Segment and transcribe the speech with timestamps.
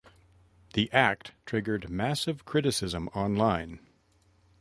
[0.73, 3.81] The act triggered massive criticism online.